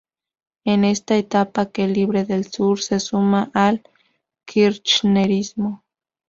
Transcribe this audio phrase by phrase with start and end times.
[0.65, 3.83] Es en esta etapa que Libre del Sur se suma al
[4.47, 5.83] kirchnerismo.